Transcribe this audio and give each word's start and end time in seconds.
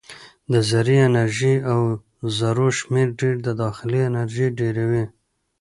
د 0.51 0.53
ذرې 0.69 0.97
انرژي 1.09 1.55
او 1.71 1.79
ذرو 2.37 2.67
شمیر 2.79 3.09
ډېر 3.19 3.35
د 3.45 3.49
داخلي 3.61 3.99
انرژي 4.09 4.47
ډېروي. 4.59 5.03